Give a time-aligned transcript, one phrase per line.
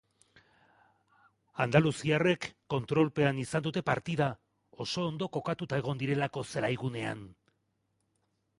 [1.65, 4.31] Andaluziarrek kontrolpean izan dute partida,
[4.87, 7.23] oso ondo kokatuta egon direlako zelaigunean.